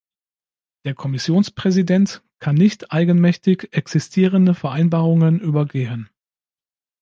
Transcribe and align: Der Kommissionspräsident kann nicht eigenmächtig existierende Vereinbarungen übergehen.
Der 0.83 0.95
Kommissionspräsident 0.95 2.23
kann 2.39 2.55
nicht 2.55 2.91
eigenmächtig 2.91 3.71
existierende 3.71 4.55
Vereinbarungen 4.55 5.39
übergehen. 5.39 6.09